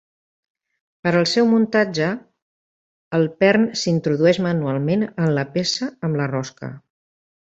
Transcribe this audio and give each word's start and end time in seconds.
Per 1.07 1.11
al 1.17 1.27
seu 1.31 1.49
muntatge, 1.51 2.07
el 3.19 3.29
pern 3.43 3.67
s'introdueix 3.83 4.41
manualment 4.47 5.05
en 5.11 5.29
la 5.39 5.47
peça 5.59 5.91
amb 6.09 6.21
la 6.23 6.29
rosca. 6.35 6.71